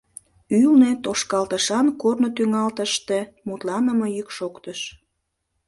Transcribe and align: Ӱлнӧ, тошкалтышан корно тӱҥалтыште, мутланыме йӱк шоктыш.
Ӱлнӧ, 0.61 0.91
тошкалтышан 1.03 1.87
корно 2.01 2.29
тӱҥалтыште, 2.35 3.19
мутланыме 3.47 4.07
йӱк 4.15 4.29
шоктыш. 4.37 4.79